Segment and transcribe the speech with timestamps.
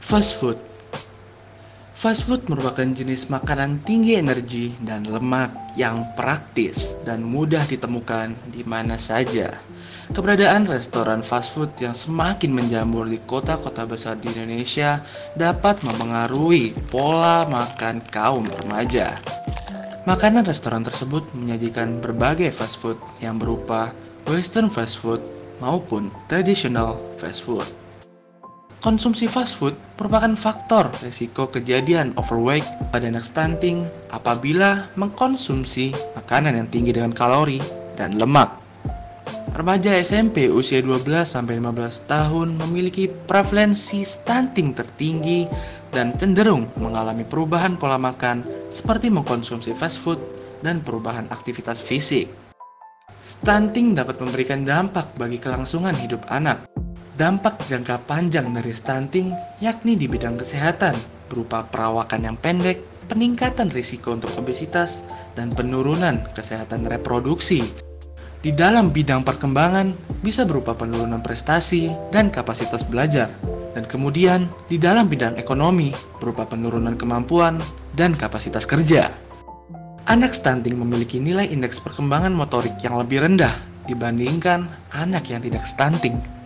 [0.00, 0.56] Fast food
[1.92, 8.64] Fast food merupakan jenis makanan tinggi energi dan lemak yang praktis dan mudah ditemukan di
[8.64, 9.52] mana saja.
[10.08, 15.04] Keberadaan restoran fast food yang semakin menjamur di kota-kota besar di Indonesia
[15.36, 19.20] dapat mempengaruhi pola makan kaum remaja.
[20.08, 23.92] Makanan restoran tersebut menyajikan berbagai fast food yang berupa
[24.24, 25.20] western fast food
[25.60, 27.68] maupun traditional fast food.
[28.80, 36.64] Konsumsi fast food merupakan faktor risiko kejadian overweight pada anak stunting apabila mengkonsumsi makanan yang
[36.64, 37.60] tinggi dengan kalori
[37.92, 38.48] dan lemak.
[39.52, 45.44] Remaja SMP usia 12-15 tahun memiliki prevalensi stunting tertinggi
[45.92, 50.16] dan cenderung mengalami perubahan pola makan seperti mengkonsumsi fast food
[50.64, 52.32] dan perubahan aktivitas fisik.
[53.20, 56.69] Stunting dapat memberikan dampak bagi kelangsungan hidup anak,
[57.20, 60.96] Dampak jangka panjang dari stunting yakni di bidang kesehatan
[61.28, 62.80] berupa perawakan yang pendek,
[63.12, 65.04] peningkatan risiko untuk obesitas,
[65.36, 67.68] dan penurunan kesehatan reproduksi.
[68.40, 69.92] Di dalam bidang perkembangan
[70.24, 73.28] bisa berupa penurunan prestasi dan kapasitas belajar.
[73.76, 75.92] Dan kemudian di dalam bidang ekonomi
[76.24, 77.60] berupa penurunan kemampuan
[78.00, 79.12] dan kapasitas kerja.
[80.08, 83.52] Anak stunting memiliki nilai indeks perkembangan motorik yang lebih rendah
[83.84, 84.64] dibandingkan
[84.96, 86.39] anak yang tidak stunting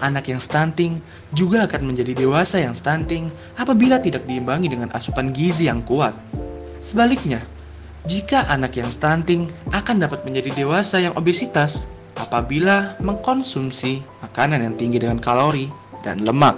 [0.00, 0.98] anak yang stunting
[1.36, 6.16] juga akan menjadi dewasa yang stunting apabila tidak diimbangi dengan asupan gizi yang kuat.
[6.80, 7.38] Sebaliknya,
[8.08, 14.98] jika anak yang stunting akan dapat menjadi dewasa yang obesitas apabila mengkonsumsi makanan yang tinggi
[15.00, 15.68] dengan kalori
[16.00, 16.56] dan lemak.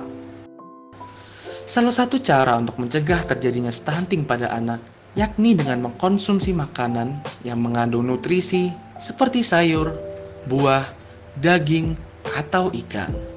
[1.67, 8.09] Salah satu cara untuk mencegah terjadinya stunting pada anak yakni dengan mengkonsumsi makanan yang mengandung
[8.09, 9.93] nutrisi seperti sayur,
[10.49, 10.85] buah,
[11.43, 11.93] daging,
[12.39, 13.32] atau ikan.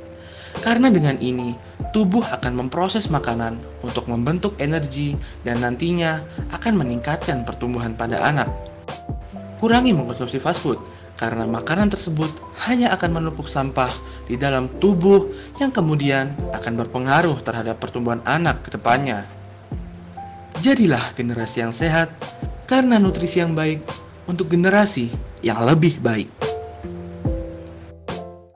[0.66, 1.54] Karena dengan ini,
[1.94, 3.54] tubuh akan memproses makanan
[3.86, 5.14] untuk membentuk energi
[5.46, 6.26] dan nantinya
[6.58, 8.50] akan meningkatkan pertumbuhan pada anak.
[9.62, 10.82] Kurangi mengkonsumsi fast food
[11.22, 12.34] karena makanan tersebut
[12.66, 13.94] hanya akan menumpuk sampah
[14.26, 15.30] di dalam tubuh
[15.62, 19.22] yang kemudian akan berpengaruh terhadap pertumbuhan anak ke depannya.
[20.66, 22.10] Jadilah generasi yang sehat
[22.66, 23.86] karena nutrisi yang baik
[24.26, 25.14] untuk generasi
[25.46, 26.45] yang lebih baik.